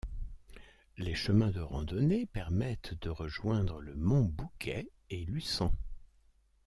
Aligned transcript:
Les 0.97 1.13
chemins 1.13 1.51
de 1.51 1.59
randonnées 1.59 2.25
permettent 2.25 2.95
de 3.03 3.11
rejoindre 3.11 3.79
le 3.81 3.93
Mont 3.93 4.23
Bouquet 4.25 4.89
et 5.11 5.25
Lussan. 5.25 5.75